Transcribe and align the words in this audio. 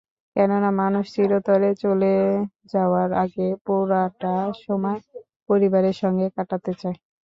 কেননা, 0.35 0.69
মানুষ 0.79 1.05
চিরতরে 1.15 1.69
চলে 1.83 2.13
যাওয়ার 2.73 3.09
আগে 3.23 3.47
পুরোটা 3.65 4.33
সময় 4.63 4.99
পরিবারের 5.49 5.95
সঙ্গে 6.01 6.25
কাটাতে 6.35 6.71
চায়। 6.81 6.97